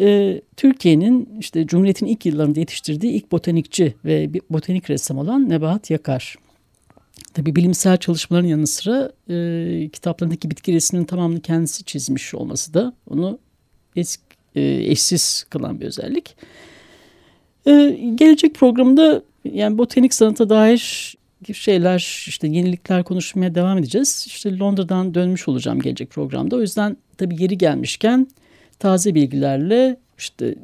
E, 0.00 0.40
Türkiye'nin 0.56 1.28
işte 1.40 1.66
Cumhuriyet'in 1.66 2.06
ilk 2.06 2.26
yıllarında 2.26 2.60
yetiştirdiği 2.60 3.12
ilk 3.12 3.32
botanikçi 3.32 3.94
ve 4.04 4.34
bir 4.34 4.42
botanik 4.50 4.90
ressam 4.90 5.18
olan 5.18 5.48
Nebahat 5.48 5.90
Yakar. 5.90 6.36
Tabii 7.34 7.56
bilimsel 7.56 7.96
çalışmaların 7.96 8.48
yanı 8.48 8.66
sıra 8.66 9.12
e, 9.30 9.88
kitaplarındaki 9.88 10.50
bitki 10.50 10.72
resminin 10.72 11.04
tamamını 11.04 11.40
kendisi 11.40 11.84
çizmiş 11.84 12.34
olması 12.34 12.74
da 12.74 12.92
onu 13.10 13.38
es, 13.96 14.16
e, 14.16 14.29
eşsiz 14.56 15.46
kılan 15.50 15.80
bir 15.80 15.86
özellik. 15.86 16.36
E, 17.66 17.98
gelecek 18.14 18.54
programda 18.54 19.22
yani 19.44 19.78
botanik 19.78 20.14
sanata 20.14 20.48
dair 20.48 21.14
şeyler 21.54 22.24
işte 22.26 22.48
yenilikler 22.48 23.04
konuşmaya 23.04 23.54
devam 23.54 23.78
edeceğiz. 23.78 24.24
İşte 24.26 24.58
Londra'dan 24.58 25.14
dönmüş 25.14 25.48
olacağım 25.48 25.80
gelecek 25.80 26.10
programda. 26.10 26.56
O 26.56 26.60
yüzden 26.60 26.96
tabii 27.18 27.42
yeri 27.42 27.58
gelmişken 27.58 28.26
taze 28.78 29.14
bilgilerle 29.14 29.96
işte 30.18 30.54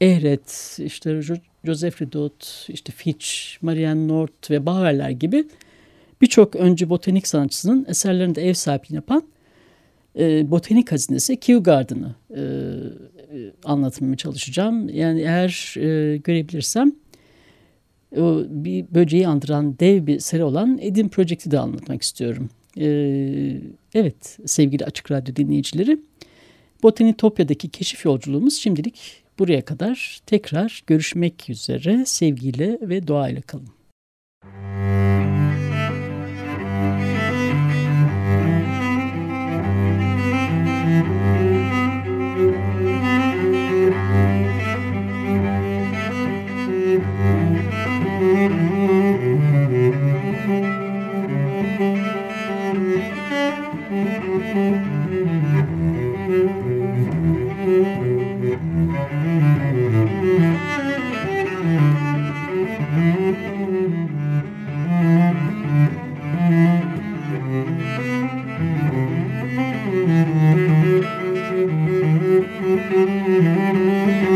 e, 0.00 0.06
Ehret, 0.06 0.78
işte 0.84 1.20
Joseph 1.64 2.02
Ridot, 2.02 2.66
işte 2.68 2.92
Fitch, 2.92 3.28
Marianne 3.62 4.08
North 4.08 4.50
ve 4.50 4.66
Bauer'ler 4.66 5.10
gibi 5.10 5.44
birçok 6.20 6.56
öncü 6.56 6.88
botanik 6.88 7.28
sanatçısının 7.28 7.86
eserlerinde 7.88 8.48
ev 8.48 8.54
sahipliğini 8.54 8.96
yapan 8.96 9.22
e, 10.18 10.50
botanik 10.50 10.92
hazinesi 10.92 11.36
Kew 11.36 11.62
Garden'ı 11.62 12.14
e, 12.30 12.40
e, 12.40 13.52
anlatmaya 13.64 14.16
çalışacağım. 14.16 14.88
Yani 14.88 15.20
eğer 15.20 15.74
e, 15.76 16.16
görebilirsem 16.16 16.92
o 18.16 18.42
bir 18.48 18.86
böceği 18.94 19.28
andıran 19.28 19.78
dev 19.78 20.06
bir 20.06 20.20
seri 20.20 20.44
olan 20.44 20.78
Edin 20.82 21.08
Project'i 21.08 21.50
de 21.50 21.58
anlatmak 21.58 22.02
istiyorum. 22.02 22.50
E, 22.78 22.86
evet 23.94 24.38
sevgili 24.46 24.84
Açık 24.84 25.10
Radyo 25.10 25.36
dinleyicileri. 25.36 25.98
Botanitopya'daki 26.82 27.68
keşif 27.68 28.04
yolculuğumuz 28.04 28.56
şimdilik 28.56 29.22
buraya 29.38 29.64
kadar. 29.64 30.20
Tekrar 30.26 30.82
görüşmek 30.86 31.50
üzere 31.50 32.04
sevgiyle 32.06 32.78
ve 32.82 33.06
doğayla 33.06 33.40
kalın. 33.42 33.68
Música 73.54 74.35